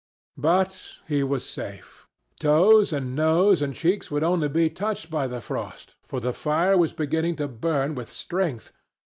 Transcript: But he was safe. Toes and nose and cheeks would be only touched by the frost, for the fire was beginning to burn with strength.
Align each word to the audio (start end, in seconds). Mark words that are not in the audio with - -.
But 0.39 1.01
he 1.07 1.21
was 1.23 1.47
safe. 1.47 2.07
Toes 2.39 2.91
and 2.91 3.15
nose 3.15 3.61
and 3.61 3.75
cheeks 3.75 4.09
would 4.09 4.21
be 4.21 4.25
only 4.25 4.69
touched 4.71 5.11
by 5.11 5.27
the 5.27 5.41
frost, 5.41 5.93
for 6.07 6.19
the 6.19 6.33
fire 6.33 6.75
was 6.75 6.91
beginning 6.91 7.35
to 7.35 7.47
burn 7.47 7.93
with 7.93 8.09
strength. 8.09 8.73